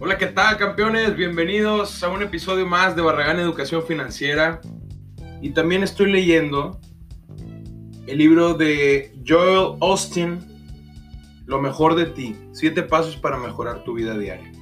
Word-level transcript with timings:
Hola, 0.00 0.16
¿qué 0.16 0.26
tal 0.26 0.56
campeones? 0.58 1.16
Bienvenidos 1.16 2.04
a 2.04 2.08
un 2.08 2.22
episodio 2.22 2.64
más 2.64 2.94
de 2.94 3.02
Barragán 3.02 3.40
Educación 3.40 3.82
Financiera. 3.82 4.60
Y 5.42 5.50
también 5.50 5.82
estoy 5.82 6.12
leyendo 6.12 6.78
el 8.06 8.16
libro 8.16 8.54
de 8.54 9.12
Joel 9.26 9.76
Austin, 9.80 10.38
Lo 11.46 11.60
mejor 11.60 11.96
de 11.96 12.06
ti, 12.06 12.36
siete 12.52 12.84
pasos 12.84 13.16
para 13.16 13.38
mejorar 13.38 13.82
tu 13.82 13.94
vida 13.94 14.16
diaria. 14.16 14.52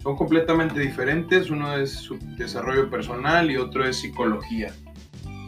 Son 0.00 0.14
completamente 0.14 0.78
diferentes, 0.78 1.50
uno 1.50 1.76
es 1.76 2.08
desarrollo 2.38 2.88
personal 2.88 3.50
y 3.50 3.56
otro 3.56 3.84
es 3.84 3.96
psicología. 3.96 4.72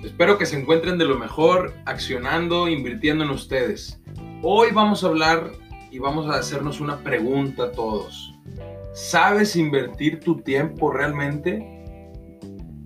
Espero 0.03 0.39
que 0.39 0.47
se 0.47 0.59
encuentren 0.59 0.99
de 0.99 1.05
lo 1.05 1.17
mejor, 1.17 1.73
accionando, 1.87 2.67
invirtiendo 2.67 3.23
en 3.23 3.31
ustedes. 3.31 4.03
Hoy 4.43 4.71
vamos 4.73 5.05
a 5.05 5.07
hablar 5.07 5.53
y 5.93 6.01
vamos 6.01 6.27
a 6.27 6.37
hacernos 6.37 6.81
una 6.81 6.99
pregunta 6.99 7.67
a 7.67 7.71
todos. 7.71 8.34
¿Sabes 8.95 9.57
invertir 9.57 10.21
tu 10.21 10.37
tiempo 10.37 10.93
realmente? 10.93 11.69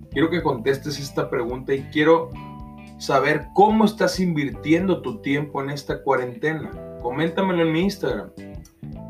Quiero 0.09 0.31
que 0.31 0.41
contestes 0.41 0.99
esta 0.99 1.29
pregunta 1.29 1.71
y 1.75 1.83
quiero 1.83 2.31
saber 2.97 3.49
cómo 3.53 3.85
estás 3.85 4.19
invirtiendo 4.19 5.03
tu 5.03 5.21
tiempo 5.21 5.61
en 5.61 5.69
esta 5.69 6.01
cuarentena. 6.01 6.71
Coméntamelo 7.03 7.61
en 7.61 7.71
mi 7.71 7.81
Instagram. 7.81 8.31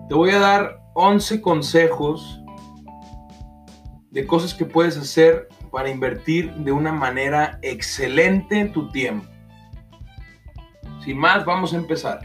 Te 0.10 0.14
voy 0.14 0.32
a 0.32 0.40
dar 0.40 0.82
11 0.94 1.40
consejos 1.40 2.42
de 4.12 4.28
cosas 4.28 4.54
que 4.54 4.66
puedes 4.66 4.98
hacer 4.98 5.48
para 5.72 5.90
invertir 5.90 6.54
de 6.56 6.74
una 6.74 6.92
manera 6.92 7.60
excelente 7.62 8.66
tu 8.66 8.92
tiempo. 8.92 9.26
Sin 11.06 11.18
más, 11.18 11.46
vamos 11.46 11.74
a 11.74 11.78
empezar. 11.78 12.20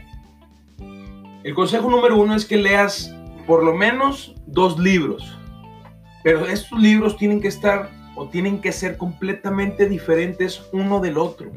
El 1.45 1.54
consejo 1.54 1.88
número 1.88 2.18
uno 2.18 2.34
es 2.34 2.45
que 2.45 2.56
leas 2.56 3.15
por 3.46 3.62
lo 3.62 3.74
menos 3.74 4.34
dos 4.46 4.78
libros. 4.78 5.38
Pero 6.23 6.46
estos 6.46 6.78
libros 6.78 7.16
tienen 7.16 7.40
que 7.40 7.48
estar 7.48 7.90
o 8.16 8.28
tienen 8.28 8.60
que 8.60 8.73
ser 8.73 8.96
completamente 8.96 9.88
diferentes 9.88 10.62
uno 10.73 11.01
del 11.01 11.18
otro. 11.18 11.51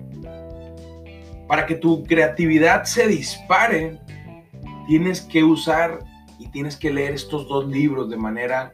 Para 1.48 1.66
que 1.66 1.76
tu 1.76 2.04
creatividad 2.04 2.84
se 2.84 3.08
dispare, 3.08 4.00
tienes 4.88 5.22
que 5.22 5.44
usar 5.44 6.00
y 6.40 6.50
tienes 6.50 6.76
que 6.76 6.92
leer 6.92 7.14
estos 7.14 7.48
dos 7.48 7.68
libros 7.68 8.10
de 8.10 8.18
manera, 8.18 8.74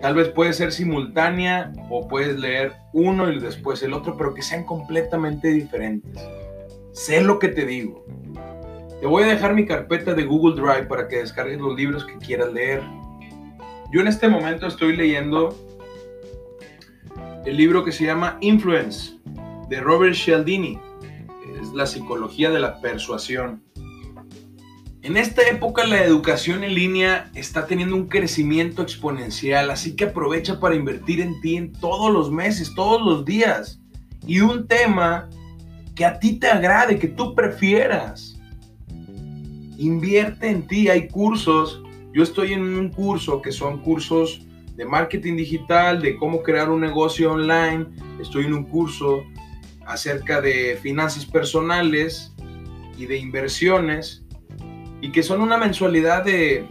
tal 0.00 0.14
vez 0.14 0.28
puede 0.28 0.52
ser 0.52 0.72
simultánea 0.72 1.72
o 1.90 2.06
puedes 2.06 2.38
leer 2.38 2.74
uno 2.92 3.30
y 3.30 3.40
después 3.40 3.82
el 3.82 3.94
otro, 3.94 4.16
pero 4.16 4.34
que 4.34 4.42
sean 4.42 4.64
completamente 4.64 5.48
diferentes. 5.48 6.22
Sé 6.92 7.20
lo 7.20 7.38
que 7.38 7.48
te 7.48 7.64
digo. 7.64 8.04
Te 9.00 9.06
voy 9.06 9.22
a 9.22 9.26
dejar 9.26 9.54
mi 9.54 9.64
carpeta 9.64 10.12
de 10.12 10.24
Google 10.24 10.60
Drive 10.60 10.86
para 10.86 11.06
que 11.06 11.18
descargues 11.18 11.60
los 11.60 11.76
libros 11.76 12.04
que 12.04 12.16
quieras 12.16 12.52
leer. 12.52 12.82
Yo 13.92 14.00
en 14.00 14.08
este 14.08 14.28
momento 14.28 14.66
estoy 14.66 14.96
leyendo 14.96 15.56
el 17.46 17.56
libro 17.56 17.84
que 17.84 17.92
se 17.92 18.04
llama 18.04 18.38
Influence 18.40 19.12
de 19.68 19.80
Robert 19.80 20.16
Cialdini. 20.16 20.80
Es 21.60 21.72
la 21.74 21.86
psicología 21.86 22.50
de 22.50 22.58
la 22.58 22.80
persuasión. 22.80 23.62
En 25.02 25.16
esta 25.16 25.42
época 25.42 25.86
la 25.86 26.02
educación 26.02 26.64
en 26.64 26.74
línea 26.74 27.30
está 27.36 27.66
teniendo 27.66 27.94
un 27.94 28.08
crecimiento 28.08 28.82
exponencial, 28.82 29.70
así 29.70 29.94
que 29.94 30.06
aprovecha 30.06 30.58
para 30.58 30.74
invertir 30.74 31.20
en 31.20 31.40
ti 31.40 31.56
en 31.56 31.72
todos 31.72 32.12
los 32.12 32.32
meses, 32.32 32.74
todos 32.74 33.00
los 33.00 33.24
días. 33.24 33.80
Y 34.26 34.40
un 34.40 34.66
tema 34.66 35.30
que 35.94 36.04
a 36.04 36.18
ti 36.18 36.40
te 36.40 36.48
agrade, 36.48 36.98
que 36.98 37.06
tú 37.06 37.36
prefieras. 37.36 38.37
Invierte 39.78 40.48
en 40.48 40.66
ti, 40.66 40.88
hay 40.88 41.06
cursos. 41.06 41.80
Yo 42.12 42.24
estoy 42.24 42.52
en 42.52 42.62
un 42.62 42.90
curso 42.90 43.40
que 43.40 43.52
son 43.52 43.78
cursos 43.78 44.44
de 44.74 44.84
marketing 44.84 45.36
digital, 45.36 46.02
de 46.02 46.16
cómo 46.16 46.42
crear 46.42 46.68
un 46.68 46.80
negocio 46.80 47.32
online. 47.32 47.86
Estoy 48.20 48.46
en 48.46 48.54
un 48.54 48.64
curso 48.64 49.22
acerca 49.86 50.40
de 50.40 50.76
finanzas 50.82 51.24
personales 51.24 52.34
y 52.98 53.06
de 53.06 53.18
inversiones 53.18 54.24
y 55.00 55.12
que 55.12 55.22
son 55.22 55.40
una 55.40 55.56
mensualidad 55.56 56.24
de 56.24 56.66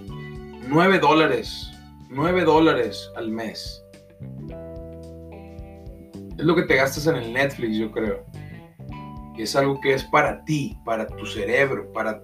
9 0.67 0.99
dólares, 0.99 1.71
9 2.09 2.43
dólares 2.43 3.09
al 3.15 3.31
mes. 3.31 3.85
Es 6.37 6.43
lo 6.43 6.55
que 6.57 6.63
te 6.63 6.75
gastas 6.75 7.07
en 7.07 7.15
el 7.15 7.31
Netflix, 7.31 7.77
yo 7.77 7.89
creo. 7.89 8.25
Es 9.37 9.55
algo 9.55 9.79
que 9.79 9.93
es 9.93 10.03
para 10.03 10.43
ti, 10.43 10.77
para 10.83 11.07
tu 11.07 11.25
cerebro, 11.25 11.89
para 11.93 12.21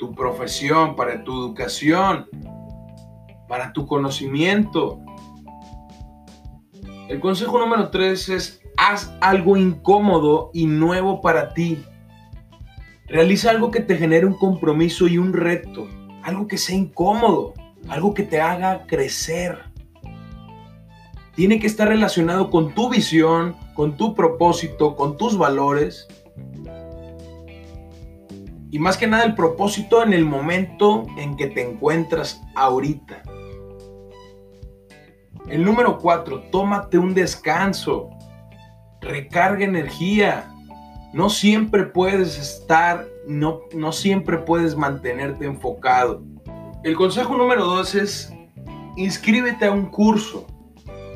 tu 0.00 0.14
profesión, 0.14 0.96
para 0.96 1.22
tu 1.22 1.32
educación, 1.32 2.26
para 3.46 3.72
tu 3.72 3.86
conocimiento. 3.86 4.98
El 7.08 7.20
consejo 7.20 7.58
número 7.58 7.90
tres 7.90 8.30
es 8.30 8.62
haz 8.78 9.14
algo 9.20 9.58
incómodo 9.58 10.50
y 10.54 10.66
nuevo 10.66 11.20
para 11.20 11.52
ti. 11.52 11.84
Realiza 13.08 13.50
algo 13.50 13.70
que 13.70 13.80
te 13.80 13.98
genere 13.98 14.24
un 14.24 14.38
compromiso 14.38 15.06
y 15.06 15.18
un 15.18 15.34
reto, 15.34 15.86
algo 16.22 16.46
que 16.46 16.56
sea 16.56 16.76
incómodo, 16.76 17.52
algo 17.88 18.14
que 18.14 18.22
te 18.22 18.40
haga 18.40 18.86
crecer. 18.86 19.58
Tiene 21.34 21.60
que 21.60 21.66
estar 21.66 21.88
relacionado 21.88 22.48
con 22.48 22.74
tu 22.74 22.88
visión, 22.88 23.54
con 23.74 23.98
tu 23.98 24.14
propósito, 24.14 24.96
con 24.96 25.18
tus 25.18 25.36
valores 25.36 26.08
y 28.70 28.78
más 28.78 28.96
que 28.96 29.06
nada 29.06 29.24
el 29.24 29.34
propósito 29.34 30.02
en 30.02 30.12
el 30.12 30.24
momento 30.24 31.06
en 31.16 31.36
que 31.36 31.48
te 31.48 31.68
encuentras 31.68 32.40
ahorita. 32.54 33.22
El 35.48 35.64
número 35.64 35.98
cuatro, 35.98 36.42
tómate 36.52 36.96
un 36.98 37.12
descanso. 37.12 38.10
Recarga 39.00 39.64
energía. 39.64 40.48
No 41.12 41.28
siempre 41.28 41.84
puedes 41.84 42.38
estar, 42.38 43.04
no, 43.26 43.62
no 43.74 43.90
siempre 43.90 44.38
puedes 44.38 44.76
mantenerte 44.76 45.46
enfocado. 45.46 46.22
El 46.84 46.94
consejo 46.94 47.36
número 47.36 47.64
dos 47.64 47.96
es 47.96 48.32
inscríbete 48.96 49.66
a 49.66 49.72
un 49.72 49.86
curso. 49.86 50.46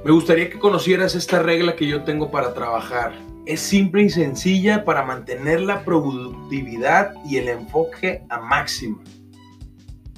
Me 0.05 0.11
gustaría 0.11 0.51
que 0.51 0.59
conocieras 0.59 1.15
esta 1.15 1.41
regla 1.41 1.77
que 1.77 1.87
yo 1.87 2.03
tengo 2.03 2.31
para 2.31 2.53
trabajar 2.53 3.13
es 3.47 3.61
simple 3.61 4.05
y 4.05 4.11
sencilla 4.11 4.85
para 4.85 5.05
mantener 5.05 5.61
la 5.61 5.85
productividad 5.85 7.15
y 7.27 7.37
el 7.37 7.49
enfoque 7.49 8.25
a 8.31 8.41
máxima. 8.41 9.03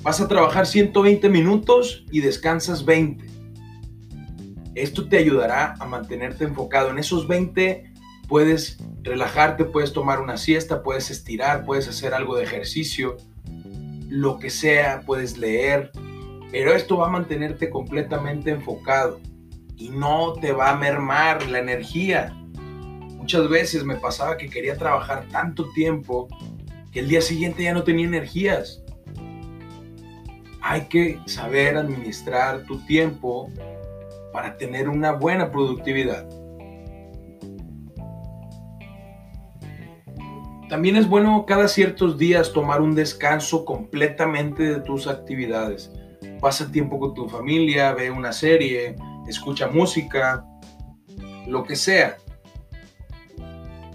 Vas 0.03 0.21
a 0.21 0.29
trabajar 0.29 0.67
120 0.67 1.29
minutos 1.29 2.05
y 2.13 2.21
descansas 2.21 2.85
20. 2.85 3.25
Esto 4.77 5.09
te 5.09 5.19
ayudará 5.19 5.75
a 5.81 5.87
mantenerte 5.87 6.45
enfocado. 6.45 6.91
En 6.91 6.99
esos 6.99 7.27
20 7.27 7.93
puedes 8.29 8.79
relajarte, 9.03 9.65
puedes 9.65 9.93
tomar 9.93 10.21
una 10.21 10.37
siesta, 10.37 10.83
puedes 10.83 11.11
estirar, 11.11 11.65
puedes 11.65 11.89
hacer 11.89 12.15
algo 12.15 12.37
de 12.37 12.45
ejercicio, 12.45 13.17
lo 14.09 14.39
que 14.39 14.51
sea, 14.51 15.03
puedes 15.05 15.37
leer. 15.37 15.91
Pero 16.53 16.73
esto 16.73 16.99
va 16.99 17.07
a 17.07 17.11
mantenerte 17.11 17.71
completamente 17.71 18.51
enfocado 18.51 19.21
y 19.77 19.89
no 19.89 20.35
te 20.35 20.53
va 20.53 20.71
a 20.71 20.77
mermar 20.77 21.49
la 21.49 21.59
energía 21.59 22.33
Muchas 23.27 23.49
veces 23.49 23.83
me 23.83 23.97
pasaba 23.97 24.37
que 24.37 24.49
quería 24.49 24.77
trabajar 24.77 25.27
tanto 25.33 25.69
tiempo 25.71 26.29
que 26.93 27.01
el 27.01 27.09
día 27.09 27.21
siguiente 27.21 27.65
ya 27.65 27.75
no 27.75 27.83
tenía 27.83 28.07
energías. 28.07 28.85
Hay 30.63 30.83
que 30.83 31.19
saber 31.27 31.77
administrar 31.77 32.63
tu 32.67 32.79
tiempo 32.87 33.51
para 34.33 34.57
tener 34.57 34.89
una 34.89 35.11
buena 35.11 35.51
productividad. 35.51 36.25
También 40.69 40.95
es 40.95 41.09
bueno 41.09 41.47
cada 41.49 41.67
ciertos 41.67 42.17
días 42.19 42.53
tomar 42.53 42.81
un 42.81 42.95
descanso 42.95 43.65
completamente 43.65 44.63
de 44.63 44.81
tus 44.83 45.09
actividades. 45.09 45.91
Pasa 46.41 46.71
tiempo 46.71 47.01
con 47.01 47.13
tu 47.13 47.29
familia, 47.29 47.93
ve 47.93 48.09
una 48.09 48.33
serie, 48.33 48.95
escucha 49.27 49.67
música, 49.67 50.47
lo 51.49 51.65
que 51.65 51.75
sea 51.75 52.19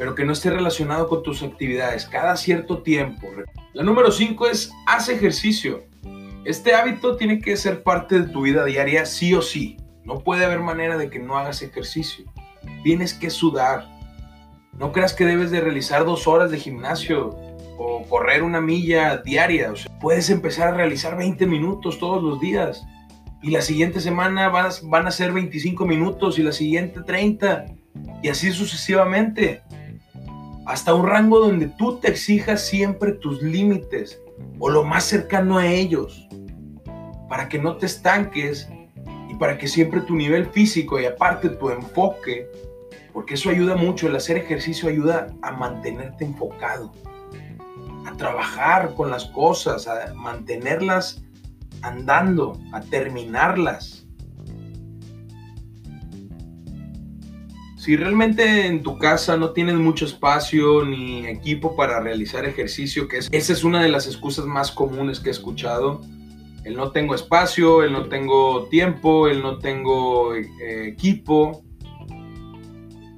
pero 0.01 0.15
que 0.15 0.25
no 0.25 0.33
esté 0.33 0.49
relacionado 0.49 1.07
con 1.07 1.21
tus 1.21 1.43
actividades 1.43 2.07
cada 2.07 2.35
cierto 2.35 2.81
tiempo. 2.81 3.27
La 3.73 3.83
número 3.83 4.11
5 4.11 4.47
es 4.47 4.71
haz 4.87 5.09
ejercicio. 5.09 5.83
Este 6.43 6.73
hábito 6.73 7.17
tiene 7.17 7.39
que 7.39 7.55
ser 7.55 7.83
parte 7.83 8.19
de 8.19 8.27
tu 8.27 8.41
vida 8.41 8.65
diaria 8.65 9.05
sí 9.05 9.35
o 9.35 9.43
sí. 9.43 9.77
No 10.03 10.17
puede 10.17 10.43
haber 10.43 10.59
manera 10.59 10.97
de 10.97 11.11
que 11.11 11.19
no 11.19 11.37
hagas 11.37 11.61
ejercicio. 11.61 12.25
Tienes 12.83 13.13
que 13.13 13.29
sudar. 13.29 13.87
No 14.73 14.91
creas 14.91 15.13
que 15.13 15.23
debes 15.23 15.51
de 15.51 15.61
realizar 15.61 16.03
dos 16.03 16.27
horas 16.27 16.49
de 16.49 16.57
gimnasio 16.57 17.37
o 17.77 18.03
correr 18.09 18.41
una 18.41 18.59
milla 18.59 19.17
diaria. 19.17 19.71
puedes 19.99 20.31
empezar 20.31 20.69
a 20.69 20.77
realizar 20.77 21.15
20 21.15 21.45
minutos 21.45 21.99
todos 21.99 22.23
los 22.23 22.39
días. 22.39 22.83
Y 23.43 23.51
la 23.51 23.61
siguiente 23.61 23.99
semana 24.01 24.49
van 24.49 25.05
a 25.05 25.11
ser 25.11 25.31
25 25.31 25.85
minutos 25.85 26.39
y 26.39 26.41
la 26.41 26.53
siguiente 26.53 27.01
30. 27.03 27.65
Y 28.23 28.29
así 28.29 28.51
sucesivamente 28.51 29.61
hasta 30.71 30.93
un 30.93 31.05
rango 31.05 31.39
donde 31.39 31.67
tú 31.67 31.97
te 31.97 32.07
exijas 32.07 32.65
siempre 32.65 33.11
tus 33.11 33.41
límites 33.41 34.21
o 34.57 34.69
lo 34.69 34.85
más 34.85 35.03
cercano 35.03 35.57
a 35.57 35.67
ellos. 35.67 36.27
para 37.27 37.47
que 37.47 37.59
no 37.59 37.77
te 37.77 37.85
estanques 37.85 38.69
y 39.29 39.35
para 39.35 39.57
que 39.57 39.65
siempre 39.67 40.01
tu 40.01 40.15
nivel 40.15 40.47
físico 40.47 40.99
y 40.99 41.05
aparte 41.05 41.47
tu 41.47 41.69
enfoque, 41.69 42.45
porque 43.13 43.35
eso 43.35 43.49
ayuda 43.49 43.77
mucho, 43.77 44.07
el 44.07 44.15
hacer 44.17 44.35
ejercicio 44.35 44.89
ayuda 44.89 45.27
a 45.41 45.51
mantenerte 45.51 46.25
enfocado, 46.25 46.91
a 48.05 48.17
trabajar 48.17 48.93
con 48.95 49.09
las 49.09 49.25
cosas, 49.25 49.87
a 49.87 50.13
mantenerlas 50.13 51.23
andando, 51.81 52.59
a 52.73 52.81
terminarlas. 52.81 54.05
Si 57.81 57.95
realmente 57.95 58.67
en 58.67 58.83
tu 58.83 58.99
casa 58.99 59.37
no 59.37 59.53
tienes 59.53 59.73
mucho 59.73 60.05
espacio 60.05 60.85
ni 60.85 61.25
equipo 61.25 61.75
para 61.75 61.99
realizar 61.99 62.45
ejercicio, 62.45 63.07
que 63.07 63.17
es, 63.17 63.29
esa 63.31 63.53
es 63.53 63.63
una 63.63 63.81
de 63.81 63.89
las 63.89 64.05
excusas 64.05 64.45
más 64.45 64.71
comunes 64.71 65.19
que 65.19 65.29
he 65.29 65.31
escuchado, 65.31 65.99
el 66.63 66.75
no 66.75 66.91
tengo 66.91 67.15
espacio, 67.15 67.81
el 67.81 67.91
no 67.91 68.07
tengo 68.07 68.65
tiempo, 68.65 69.27
el 69.27 69.41
no 69.41 69.57
tengo 69.57 70.35
eh, 70.35 70.45
equipo, 70.89 71.63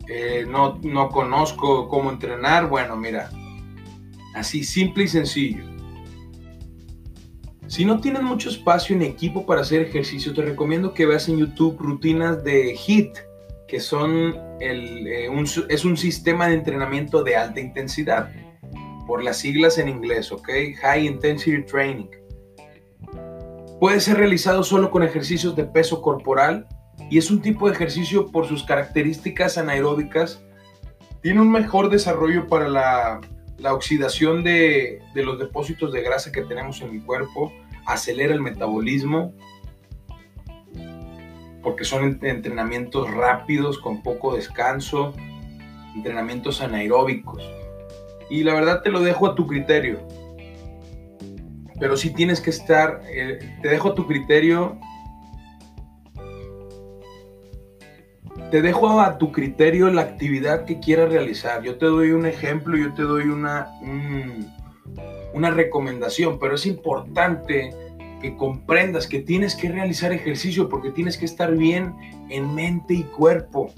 eh, 0.08 0.46
no, 0.48 0.80
no 0.82 1.10
conozco 1.10 1.90
cómo 1.90 2.10
entrenar, 2.10 2.70
bueno, 2.70 2.96
mira, 2.96 3.32
así 4.34 4.64
simple 4.64 5.04
y 5.04 5.08
sencillo. 5.10 5.66
Si 7.68 7.84
no 7.84 8.00
tienes 8.00 8.22
mucho 8.22 8.48
espacio 8.48 8.96
ni 8.96 9.04
equipo 9.04 9.46
para 9.46 9.60
hacer 9.60 9.82
ejercicio, 9.82 10.34
te 10.34 10.42
recomiendo 10.42 10.94
que 10.94 11.06
veas 11.06 11.28
en 11.28 11.38
YouTube 11.38 11.76
rutinas 11.80 12.46
de 12.46 12.78
HIIT, 12.78 13.33
que 13.74 13.80
son 13.80 14.36
eh, 14.60 15.28
es 15.68 15.84
un 15.84 15.98
sistema 15.98 16.48
de 16.48 16.54
entrenamiento 16.54 17.24
de 17.24 17.36
alta 17.36 17.60
intensidad, 17.60 18.30
por 19.08 19.24
las 19.24 19.38
siglas 19.38 19.80
en 19.80 19.90
inglés, 19.90 20.32
¿ok? 20.32 20.48
High 20.80 21.08
Intensity 21.08 21.64
Training. 21.64 22.06
Puede 23.80 24.00
ser 24.00 24.18
realizado 24.18 24.64
solo 24.64 24.92
con 24.92 25.02
ejercicios 25.02 25.56
de 25.56 25.64
peso 25.64 26.04
corporal 26.04 26.68
y 27.10 27.18
es 27.18 27.32
un 27.32 27.42
tipo 27.42 27.68
de 27.68 27.74
ejercicio 27.74 28.28
por 28.28 28.46
sus 28.46 28.62
características 28.62 29.58
anaeróbicas. 29.58 30.46
Tiene 31.24 31.42
un 31.42 31.52
mejor 31.52 31.90
desarrollo 31.90 32.48
para 32.48 32.68
la, 32.68 33.22
oxidación 33.72 34.44
de 34.44 35.02
los 35.16 35.40
depósitos 35.40 35.92
de 35.92 36.04
grasa 36.04 36.32
que 36.32 36.44
tenemos 36.44 36.80
en 36.84 36.92
el 36.92 37.04
cuerpo, 37.04 37.52
acelera 37.88 38.36
el 38.36 38.42
metabolismo, 38.42 39.34
porque 41.64 41.86
son 41.86 42.20
entrenamientos 42.22 43.10
rápidos, 43.10 43.80
con 43.80 44.04
poco 44.04 44.36
descanso, 44.36 45.14
entrenamientos 45.96 46.62
anaeróbicos. 46.62 47.42
Y 48.30 48.44
la 48.44 48.54
verdad 48.54 48.82
te 48.82 48.92
lo 48.92 49.00
dejo 49.00 49.28
a 49.28 49.36
tu 49.36 49.48
criterio. 49.48 50.00
Pero 51.80 51.96
sí 51.98 52.14
tienes 52.14 52.42
que 52.42 52.50
estar, 52.50 53.02
eh, 53.10 53.40
te 53.62 53.70
dejo 53.70 53.90
a 53.90 53.96
tu 53.96 54.06
criterio. 54.06 54.78
Te 58.52 58.62
dejo 58.62 59.00
a 59.00 59.18
tu 59.18 59.32
criterio 59.32 59.90
la 59.90 60.02
actividad 60.02 60.66
que 60.66 60.80
quieras 60.80 61.12
realizar. 61.12 61.64
Yo 61.64 61.78
te 61.78 61.86
doy 61.86 62.12
un 62.12 62.26
ejemplo, 62.26 62.78
yo 62.78 62.94
te 62.94 63.02
doy 63.02 63.24
una, 63.24 63.68
una 65.34 65.50
recomendación, 65.50 66.38
pero 66.40 66.56
es 66.56 66.66
importante 66.66 67.72
que 68.24 68.38
comprendas 68.38 69.06
que 69.06 69.20
tienes 69.20 69.54
que 69.54 69.70
realizar 69.70 70.14
ejercicio 70.14 70.70
porque 70.70 70.92
tienes 70.92 71.18
que 71.18 71.26
estar 71.26 71.54
bien 71.58 71.94
en 72.30 72.56
mente 72.56 72.94
y 72.94 73.04
cuerpo. 73.04 73.74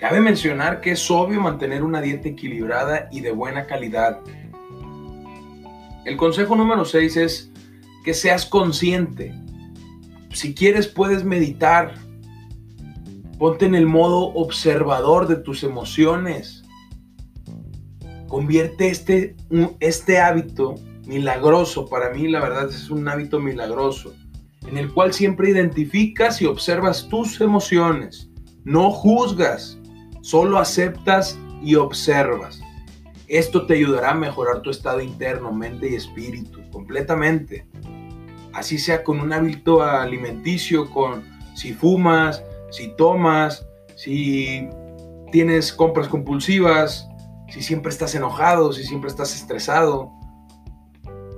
Cabe 0.00 0.20
mencionar 0.20 0.80
que 0.80 0.90
es 0.90 1.08
obvio 1.08 1.40
mantener 1.40 1.84
una 1.84 2.00
dieta 2.00 2.28
equilibrada 2.28 3.08
y 3.12 3.20
de 3.20 3.30
buena 3.30 3.66
calidad. 3.66 4.18
El 6.04 6.16
consejo 6.16 6.56
número 6.56 6.84
6 6.84 7.16
es 7.16 7.52
que 8.04 8.14
seas 8.14 8.44
consciente. 8.44 9.32
Si 10.32 10.52
quieres 10.52 10.88
puedes 10.88 11.22
meditar. 11.22 11.94
Ponte 13.38 13.66
en 13.66 13.76
el 13.76 13.86
modo 13.86 14.34
observador 14.34 15.28
de 15.28 15.36
tus 15.36 15.62
emociones. 15.62 16.64
Convierte 18.26 18.88
este, 18.88 19.36
este 19.78 20.18
hábito 20.18 20.74
milagroso. 21.06 21.86
Para 21.86 22.10
mí, 22.10 22.28
la 22.28 22.40
verdad, 22.40 22.68
es 22.68 22.90
un 22.90 23.08
hábito 23.08 23.40
milagroso, 23.40 24.14
en 24.66 24.76
el 24.76 24.92
cual 24.92 25.12
siempre 25.12 25.50
identificas 25.50 26.42
y 26.42 26.46
observas 26.46 27.08
tus 27.08 27.40
emociones. 27.40 28.30
No 28.64 28.90
juzgas, 28.90 29.78
solo 30.22 30.58
aceptas 30.58 31.38
y 31.62 31.76
observas. 31.76 32.60
Esto 33.28 33.66
te 33.66 33.74
ayudará 33.74 34.10
a 34.10 34.14
mejorar 34.14 34.62
tu 34.62 34.70
estado 34.70 35.00
interno, 35.00 35.52
mente 35.52 35.90
y 35.90 35.94
espíritu, 35.94 36.60
completamente. 36.70 37.66
Así 38.52 38.78
sea 38.78 39.02
con 39.02 39.20
un 39.20 39.32
hábito 39.32 39.82
alimenticio, 39.82 40.90
con 40.90 41.24
si 41.54 41.72
fumas, 41.72 42.42
si 42.70 42.94
tomas, 42.96 43.66
si 43.96 44.68
tienes 45.32 45.72
compras 45.72 46.08
compulsivas, 46.08 47.08
si 47.48 47.62
siempre 47.62 47.90
estás 47.90 48.14
enojado, 48.14 48.72
si 48.72 48.84
siempre 48.84 49.10
estás 49.10 49.34
estresado, 49.34 50.12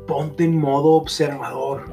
ponte 0.08 0.42
en 0.42 0.58
modo 0.58 0.94
observador. 0.94 1.84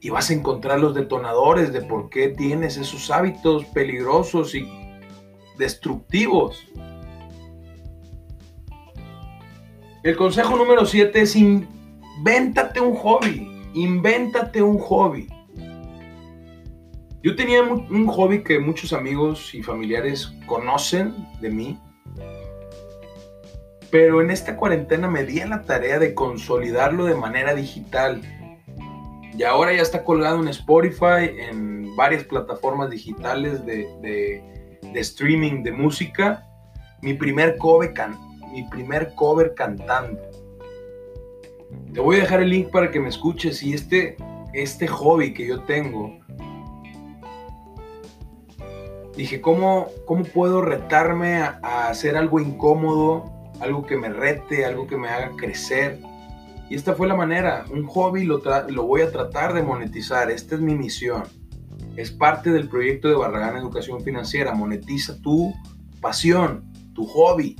Y 0.00 0.10
vas 0.10 0.30
a 0.30 0.34
encontrar 0.34 0.80
los 0.80 0.94
detonadores 0.94 1.72
de 1.72 1.82
por 1.82 2.08
qué 2.10 2.28
tienes 2.30 2.76
esos 2.76 3.10
hábitos 3.10 3.64
peligrosos 3.66 4.54
y 4.54 4.68
destructivos. 5.58 6.66
El 10.02 10.16
consejo 10.16 10.56
número 10.56 10.86
7 10.86 11.20
es 11.20 11.36
invéntate 11.36 12.80
un 12.80 12.94
hobby. 12.96 13.52
Invéntate 13.74 14.62
un 14.62 14.78
hobby. 14.78 15.28
Yo 17.22 17.34
tenía 17.34 17.62
un 17.62 18.06
hobby 18.06 18.42
que 18.42 18.58
muchos 18.58 18.92
amigos 18.92 19.54
y 19.54 19.62
familiares 19.62 20.32
conocen 20.46 21.26
de 21.40 21.50
mí, 21.50 21.78
pero 23.90 24.20
en 24.20 24.30
esta 24.30 24.56
cuarentena 24.56 25.08
me 25.08 25.24
di 25.24 25.40
a 25.40 25.46
la 25.46 25.62
tarea 25.62 25.98
de 25.98 26.14
consolidarlo 26.14 27.04
de 27.04 27.14
manera 27.14 27.54
digital. 27.54 28.20
Y 29.36 29.42
ahora 29.42 29.72
ya 29.72 29.82
está 29.82 30.02
colgado 30.02 30.40
en 30.40 30.48
Spotify, 30.48 31.30
en 31.38 31.94
varias 31.94 32.24
plataformas 32.24 32.90
digitales 32.90 33.64
de, 33.64 34.42
streaming 34.94 35.62
de 35.62 35.72
música. 35.72 36.46
Mi 37.02 37.14
primer, 37.14 37.58
cover 37.58 37.92
mi 38.50 38.64
primer 38.64 39.14
cover 39.14 39.54
cantando. 39.54 40.20
Te 41.92 42.00
voy 42.00 42.16
a 42.16 42.20
dejar 42.20 42.40
el 42.40 42.50
link 42.50 42.70
para 42.70 42.90
que 42.90 42.98
me 42.98 43.08
escuches 43.08 43.62
y 43.62 43.74
este, 43.74 44.16
este 44.54 44.86
hobby 44.86 45.34
que 45.34 45.46
yo 45.46 45.60
tengo. 45.64 46.18
Dije, 49.14 49.40
¿cómo, 49.40 49.88
cómo 50.06 50.24
puedo 50.24 50.62
retarme 50.62 51.36
a 51.36 51.88
hacer 51.88 52.16
algo 52.16 52.40
incómodo 52.40 53.35
algo 53.60 53.84
que 53.86 53.96
me 53.96 54.08
rete, 54.08 54.64
algo 54.64 54.86
que 54.86 54.96
me 54.96 55.08
haga 55.08 55.32
crecer. 55.36 56.00
Y 56.68 56.74
esta 56.74 56.94
fue 56.94 57.06
la 57.06 57.14
manera, 57.14 57.64
un 57.70 57.84
hobby 57.86 58.24
lo, 58.24 58.42
lo 58.68 58.86
voy 58.86 59.02
a 59.02 59.10
tratar 59.10 59.54
de 59.54 59.62
monetizar, 59.62 60.30
esta 60.30 60.56
es 60.56 60.60
mi 60.60 60.74
misión. 60.74 61.24
Es 61.96 62.10
parte 62.10 62.50
del 62.50 62.68
proyecto 62.68 63.08
de 63.08 63.14
Barragán 63.14 63.56
Educación 63.56 64.02
Financiera, 64.02 64.54
monetiza 64.54 65.20
tu 65.22 65.54
pasión, 66.00 66.72
tu 66.94 67.06
hobby. 67.06 67.56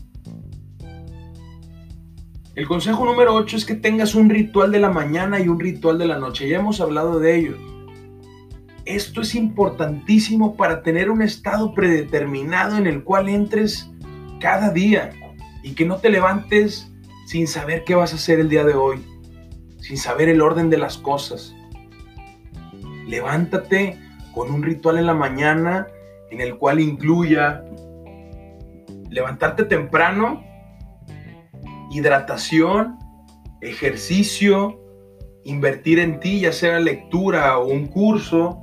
El 2.55 2.67
consejo 2.67 3.05
número 3.05 3.35
8 3.35 3.57
es 3.57 3.65
que 3.65 3.75
tengas 3.75 4.15
un 4.15 4.31
ritual 4.31 4.73
de 4.73 4.81
la 4.81 4.91
mañana 4.91 5.41
y 5.41 5.49
un 5.49 5.61
ritual 5.61 5.99
de 5.99 6.07
la 6.07 6.19
noche. 6.19 6.49
Ya 6.49 6.59
hemos 6.59 6.81
hablado 6.81 7.21
de 7.21 7.37
ello. 7.37 7.57
Esto 8.87 9.21
es 9.21 9.35
importantísimo 9.35 10.57
para 10.57 10.83
tener 10.83 11.11
un 11.11 11.21
estado 11.21 11.75
predeterminado 11.75 12.77
en 12.77 12.87
el 12.87 13.05
cual 13.05 13.29
entres 13.29 13.91
cada 14.41 14.71
día 14.71 15.11
y 15.67 15.75
que 15.75 15.85
no 15.85 15.97
te 15.97 16.11
levantes 16.11 16.93
sin 17.27 17.49
saber 17.49 17.83
qué 17.83 17.97
vas 17.97 18.13
a 18.13 18.17
hacer 18.17 18.39
el 18.39 18.49
día 18.49 18.63
de 18.63 18.75
hoy, 18.75 19.05
sin 19.81 19.97
saber 19.97 20.29
el 20.29 20.41
orden 20.41 20.71
de 20.71 20.79
las 20.79 20.97
cosas. 20.97 21.57
Levántate 23.09 23.99
con 24.33 24.53
un 24.53 24.63
ritual 24.63 24.97
en 24.97 25.07
la 25.07 25.15
mañana 25.15 25.89
en 26.31 26.41
el 26.41 26.57
cual 26.57 26.79
incluya 26.79 27.65
levantarte 29.11 29.65
temprano, 29.65 30.45
hidratación, 31.91 32.97
ejercicio, 33.61 34.81
invertir 35.43 35.99
en 35.99 36.21
ti, 36.21 36.43
ya 36.43 36.53
sea 36.53 36.79
lectura 36.79 37.59
o 37.59 37.67
un 37.67 37.87
curso. 37.87 38.63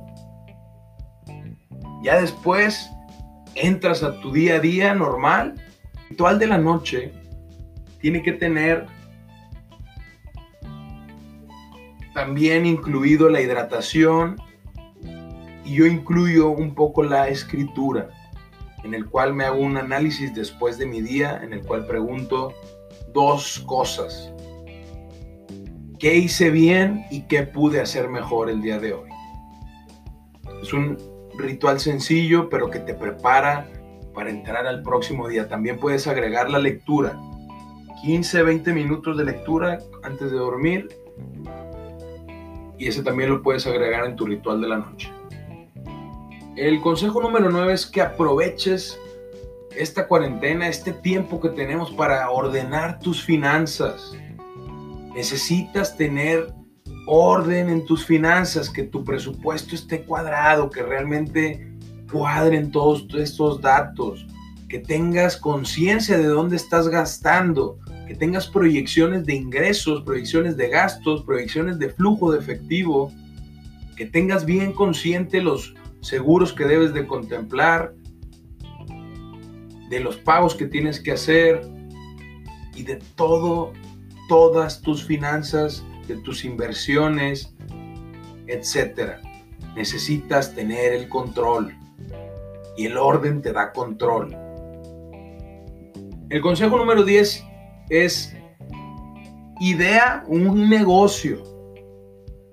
Ya 2.02 2.18
después 2.18 2.88
entras 3.54 4.02
a 4.02 4.18
tu 4.20 4.32
día 4.32 4.54
a 4.54 4.60
día 4.60 4.94
normal 4.94 5.60
ritual 6.14 6.38
de 6.38 6.46
la 6.46 6.58
noche 6.58 7.10
tiene 8.00 8.22
que 8.22 8.30
tener 8.30 8.86
también 12.14 12.66
incluido 12.66 13.28
la 13.28 13.40
hidratación 13.40 14.36
y 15.64 15.74
yo 15.74 15.86
incluyo 15.86 16.50
un 16.50 16.76
poco 16.76 17.02
la 17.02 17.26
escritura, 17.26 18.10
en 18.84 18.94
el 18.94 19.06
cual 19.06 19.34
me 19.34 19.42
hago 19.42 19.58
un 19.58 19.76
análisis 19.76 20.32
después 20.32 20.78
de 20.78 20.86
mi 20.86 21.00
día, 21.00 21.40
en 21.42 21.52
el 21.52 21.62
cual 21.62 21.84
pregunto 21.84 22.54
dos 23.12 23.64
cosas. 23.66 24.32
qué 25.98 26.14
hice 26.14 26.50
bien 26.50 27.06
y 27.10 27.22
qué 27.22 27.42
pude 27.42 27.80
hacer 27.80 28.08
mejor 28.08 28.50
el 28.50 28.62
día 28.62 28.78
de 28.78 28.92
hoy. 28.92 29.10
Es 30.62 30.72
un 30.72 30.96
ritual 31.36 31.80
sencillo, 31.80 32.48
pero 32.48 32.70
que 32.70 32.78
te 32.78 32.94
prepara 32.94 33.66
para 34.14 34.30
entrar 34.30 34.66
al 34.66 34.82
próximo 34.82 35.28
día. 35.28 35.48
También 35.48 35.78
puedes 35.78 36.06
agregar 36.06 36.50
la 36.50 36.58
lectura. 36.58 37.20
15, 38.02 38.42
20 38.42 38.72
minutos 38.72 39.16
de 39.16 39.24
lectura 39.24 39.78
antes 40.02 40.30
de 40.30 40.36
dormir. 40.36 40.88
Y 42.78 42.88
ese 42.88 43.02
también 43.02 43.30
lo 43.30 43.42
puedes 43.42 43.66
agregar 43.66 44.06
en 44.06 44.16
tu 44.16 44.26
ritual 44.26 44.60
de 44.60 44.68
la 44.68 44.78
noche. 44.78 45.12
El 46.56 46.80
consejo 46.80 47.20
número 47.20 47.50
9 47.50 47.72
es 47.72 47.86
que 47.86 48.00
aproveches 48.00 48.98
esta 49.76 50.06
cuarentena, 50.06 50.68
este 50.68 50.92
tiempo 50.92 51.40
que 51.40 51.48
tenemos 51.48 51.90
para 51.90 52.30
ordenar 52.30 53.00
tus 53.00 53.24
finanzas. 53.24 54.16
Necesitas 55.14 55.96
tener 55.96 56.52
orden 57.06 57.68
en 57.68 57.84
tus 57.84 58.06
finanzas, 58.06 58.70
que 58.70 58.84
tu 58.84 59.04
presupuesto 59.04 59.74
esté 59.74 60.02
cuadrado, 60.02 60.70
que 60.70 60.82
realmente 60.82 61.73
cuadren 62.14 62.70
todos 62.70 63.06
estos 63.16 63.60
datos, 63.60 64.24
que 64.68 64.78
tengas 64.78 65.36
conciencia 65.36 66.16
de 66.16 66.26
dónde 66.26 66.54
estás 66.54 66.86
gastando, 66.86 67.80
que 68.06 68.14
tengas 68.14 68.46
proyecciones 68.46 69.26
de 69.26 69.34
ingresos, 69.34 70.02
proyecciones 70.02 70.56
de 70.56 70.68
gastos, 70.68 71.24
proyecciones 71.24 71.76
de 71.80 71.90
flujo 71.90 72.30
de 72.30 72.38
efectivo, 72.38 73.12
que 73.96 74.06
tengas 74.06 74.46
bien 74.46 74.72
consciente 74.72 75.42
los 75.42 75.74
seguros 76.02 76.52
que 76.52 76.66
debes 76.66 76.94
de 76.94 77.04
contemplar, 77.04 77.94
de 79.90 79.98
los 79.98 80.16
pagos 80.16 80.54
que 80.54 80.66
tienes 80.66 81.00
que 81.00 81.10
hacer 81.10 81.62
y 82.76 82.84
de 82.84 83.00
todo, 83.16 83.72
todas 84.28 84.82
tus 84.82 85.02
finanzas, 85.02 85.84
de 86.06 86.16
tus 86.18 86.44
inversiones, 86.44 87.52
etcétera. 88.46 89.20
Necesitas 89.74 90.54
tener 90.54 90.92
el 90.92 91.08
control 91.08 91.74
y 92.76 92.86
el 92.86 92.96
orden 92.96 93.42
te 93.42 93.52
da 93.52 93.72
control. 93.72 94.36
El 96.30 96.40
consejo 96.40 96.76
número 96.76 97.04
10 97.04 97.44
es 97.90 98.34
idea 99.60 100.24
un 100.26 100.68
negocio. 100.68 101.42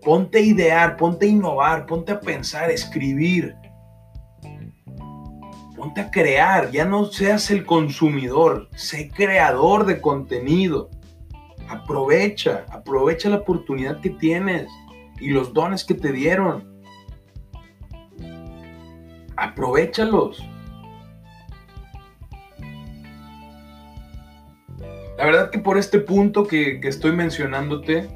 Ponte 0.03 0.39
a 0.39 0.41
idear, 0.41 0.97
ponte 0.97 1.25
a 1.25 1.29
innovar, 1.29 1.85
ponte 1.85 2.11
a 2.11 2.19
pensar, 2.19 2.69
escribir. 2.69 3.55
Ponte 5.75 6.01
a 6.01 6.11
crear, 6.11 6.69
ya 6.71 6.85
no 6.85 7.05
seas 7.05 7.49
el 7.49 7.65
consumidor, 7.65 8.69
sé 8.75 9.09
creador 9.09 9.85
de 9.85 9.99
contenido. 9.99 10.89
Aprovecha, 11.69 12.65
aprovecha 12.69 13.29
la 13.29 13.37
oportunidad 13.37 13.99
que 14.01 14.11
tienes 14.11 14.67
y 15.19 15.29
los 15.29 15.53
dones 15.53 15.83
que 15.83 15.93
te 15.93 16.11
dieron. 16.11 16.70
Aprovechalos. 19.41 20.47
La 25.17 25.25
verdad 25.25 25.49
que 25.49 25.57
por 25.57 25.79
este 25.79 25.97
punto 25.97 26.45
que, 26.45 26.79
estoy 26.83 27.11
mencionándote, 27.11 28.07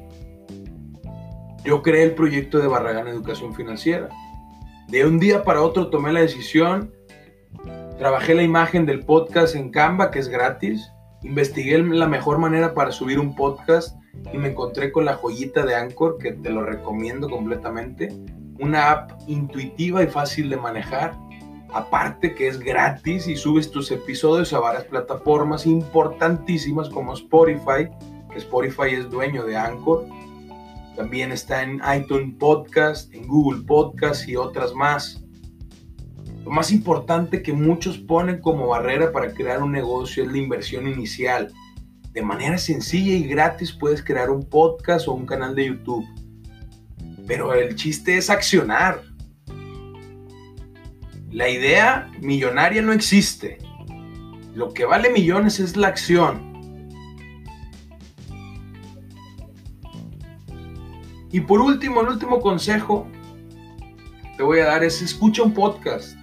yo 1.64 1.82
creé 1.82 2.04
el 2.04 2.14
proyecto 2.14 2.60
de 2.60 2.68
Barragán 2.68 3.08
Educación 3.08 3.56
Financiera. 3.56 4.10
De 4.88 5.04
un 5.04 5.18
día 5.18 5.44
para 5.44 5.64
otro 5.64 5.90
tomé 5.90 6.14
la 6.14 6.20
decisión, 6.20 6.94
trabajé 7.98 8.36
la 8.36 8.44
imagen 8.44 8.86
del 8.86 9.04
podcast 9.04 9.56
en 9.56 9.72
Canva, 9.72 10.12
que 10.12 10.20
es 10.20 10.28
gratis, 10.28 10.92
investigué 11.24 11.80
la 11.80 12.08
mejor 12.08 12.38
manera 12.38 12.76
para 12.76 12.92
subir 12.92 13.20
un 13.20 13.36
podcast 13.36 13.98
y 14.32 14.38
me 14.38 14.50
encontré 14.50 14.92
con 14.92 15.06
la 15.06 15.16
joyita 15.16 15.66
de 15.66 15.74
Anchor, 15.74 16.20
que 16.20 16.34
te 16.34 16.52
lo 16.52 16.62
recomiendo 16.62 17.28
completamente. 17.28 18.14
Una 18.60 18.92
app 18.92 19.12
intuitiva 19.28 20.04
y 20.04 20.08
fácil 20.08 20.50
de 20.50 20.58
manejar 20.58 21.16
aparte 21.76 22.34
que 22.34 22.48
es 22.48 22.58
gratis 22.58 23.28
y 23.28 23.36
subes 23.36 23.70
tus 23.70 23.92
episodios 23.92 24.54
a 24.54 24.60
varias 24.60 24.86
plataformas 24.86 25.66
importantísimas 25.66 26.88
como 26.88 27.14
Spotify, 27.14 27.90
que 28.32 28.38
Spotify 28.38 28.94
es 28.94 29.10
dueño 29.10 29.44
de 29.44 29.58
Anchor. 29.58 30.06
También 30.96 31.34
está 31.34 31.64
en 31.64 31.82
iTunes 31.94 32.34
Podcast, 32.40 33.14
en 33.14 33.28
Google 33.28 33.64
Podcast 33.64 34.26
y 34.30 34.38
otras 34.38 34.74
más. 34.74 35.22
Lo 36.46 36.52
más 36.52 36.72
importante 36.72 37.42
que 37.42 37.52
muchos 37.52 37.98
ponen 37.98 38.40
como 38.40 38.68
barrera 38.68 39.12
para 39.12 39.34
crear 39.34 39.62
un 39.62 39.74
negocio 39.74 40.24
es 40.24 40.32
la 40.32 40.38
inversión 40.38 40.88
inicial. 40.88 41.52
De 42.14 42.22
manera 42.22 42.58
sencilla 42.58 43.16
y 43.16 43.28
gratis 43.28 43.74
puedes 43.74 44.02
crear 44.02 44.30
un 44.30 44.48
podcast 44.48 45.10
o 45.10 45.14
un 45.14 45.26
canal 45.26 45.54
de 45.54 45.66
YouTube. 45.66 46.06
Pero 47.26 47.54
el 47.54 47.76
chiste 47.76 48.18
es 48.18 48.30
accionar 48.30 49.02
la 51.36 51.50
idea 51.50 52.10
millonaria 52.22 52.82
no 52.82 52.94
existe. 52.94 53.58
Lo 54.54 54.74
que 54.74 54.86
vale 54.86 55.10
millones 55.10 55.60
es 55.60 55.76
la 55.76 55.90
acción. 55.90 56.56
Y 61.34 61.42
por 61.42 61.60
último, 61.60 62.00
el 62.00 62.08
último 62.08 62.40
consejo 62.40 63.06
que 64.22 64.30
te 64.38 64.44
voy 64.44 64.60
a 64.60 64.66
dar 64.66 64.86
es 64.86 65.02
escucha 65.02 65.44
un 65.44 65.54
podcast. 65.54 66.18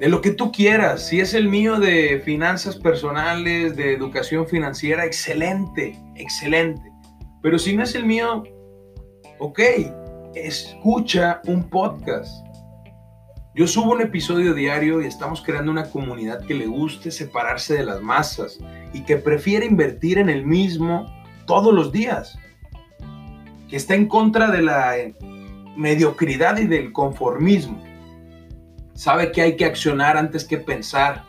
De 0.00 0.08
lo 0.08 0.22
que 0.22 0.30
tú 0.30 0.50
quieras. 0.50 1.06
Si 1.06 1.20
es 1.20 1.34
el 1.34 1.50
mío 1.50 1.78
de 1.78 2.22
finanzas 2.24 2.76
personales, 2.76 3.76
de 3.76 3.92
educación 3.92 4.46
financiera, 4.46 5.04
excelente, 5.04 5.94
excelente. 6.16 6.90
Pero 7.42 7.58
si 7.58 7.76
no 7.76 7.82
es 7.82 7.94
el 7.94 8.06
mío, 8.06 8.44
ok, 9.38 9.60
escucha 10.34 11.40
un 11.46 11.68
podcast. 11.68 12.44
Yo 13.54 13.66
subo 13.66 13.92
un 13.92 14.00
episodio 14.00 14.52
diario 14.54 15.00
y 15.00 15.06
estamos 15.06 15.40
creando 15.40 15.70
una 15.70 15.88
comunidad 15.90 16.44
que 16.44 16.54
le 16.54 16.66
guste 16.66 17.10
separarse 17.10 17.74
de 17.74 17.84
las 17.84 18.00
masas 18.00 18.58
y 18.92 19.02
que 19.02 19.16
prefiere 19.16 19.64
invertir 19.64 20.18
en 20.18 20.28
el 20.28 20.44
mismo 20.44 21.06
todos 21.46 21.72
los 21.72 21.92
días. 21.92 22.36
Que 23.68 23.76
está 23.76 23.94
en 23.94 24.08
contra 24.08 24.50
de 24.50 24.62
la 24.62 24.94
mediocridad 25.76 26.58
y 26.58 26.66
del 26.66 26.92
conformismo. 26.92 27.82
Sabe 28.94 29.30
que 29.32 29.42
hay 29.42 29.56
que 29.56 29.64
accionar 29.64 30.16
antes 30.16 30.44
que 30.44 30.58
pensar 30.58 31.24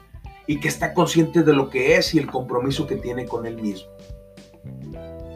y 0.48 0.60
que 0.60 0.68
está 0.68 0.94
consciente 0.94 1.44
de 1.44 1.54
lo 1.54 1.70
que 1.70 1.96
es 1.98 2.14
y 2.14 2.20
el 2.20 2.28
compromiso 2.28 2.86
que 2.86 2.96
tiene 2.96 3.26
con 3.26 3.46
él 3.46 3.62
mismo. 3.62 3.90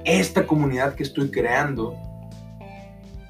Esta 0.05 0.45
comunidad 0.47 0.95
que 0.95 1.03
estoy 1.03 1.29
creando 1.29 1.95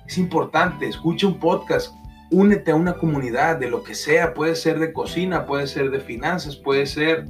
es 0.09 0.17
importante. 0.17 0.87
Escucha 0.87 1.27
un 1.27 1.39
podcast 1.39 1.93
únete 2.31 2.71
a 2.71 2.75
una 2.75 2.93
comunidad 2.93 3.57
de 3.57 3.69
lo 3.69 3.83
que 3.83 3.95
sea, 3.95 4.33
puede 4.33 4.55
ser 4.55 4.79
de 4.79 4.93
cocina, 4.93 5.45
puede 5.45 5.67
ser 5.67 5.89
de 5.89 5.99
finanzas, 5.99 6.55
puede 6.55 6.85
ser 6.85 7.25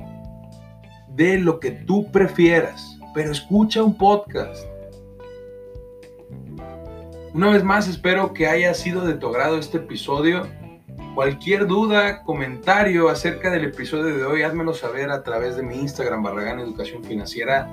de 1.09 1.37
lo 1.37 1.59
que 1.59 1.71
tú 1.71 2.11
prefieras, 2.11 2.97
pero 3.13 3.31
escucha 3.31 3.83
un 3.83 3.97
podcast. 3.97 4.65
Una 7.33 7.49
vez 7.49 7.63
más, 7.63 7.87
espero 7.87 8.33
que 8.33 8.47
haya 8.47 8.73
sido 8.73 9.05
de 9.05 9.13
tu 9.13 9.27
agrado 9.27 9.57
este 9.57 9.77
episodio. 9.77 10.47
Cualquier 11.15 11.67
duda, 11.67 12.23
comentario 12.23 13.09
acerca 13.09 13.51
del 13.51 13.65
episodio 13.65 14.17
de 14.17 14.25
hoy, 14.25 14.41
házmelo 14.41 14.73
saber 14.73 15.11
a 15.11 15.23
través 15.23 15.55
de 15.55 15.63
mi 15.63 15.75
Instagram, 15.75 16.23
Barragán 16.23 16.59
Educación 16.59 17.03
Financiera. 17.03 17.69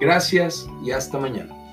Gracias 0.00 0.68
y 0.84 0.92
hasta 0.92 1.18
mañana. 1.18 1.65